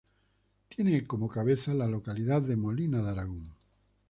[0.67, 3.53] Tiene como cabeza la localidad de Molina de Aragón.